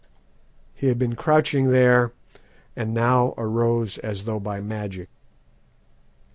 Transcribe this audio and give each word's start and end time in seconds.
He 0.73 0.87
had 0.87 0.97
been 0.97 1.15
crouching 1.15 1.69
there, 1.69 2.11
and 2.75 2.91
now 2.91 3.35
arose 3.37 3.99
as 3.99 4.23
though 4.23 4.39
by 4.39 4.59
magic. 4.59 5.09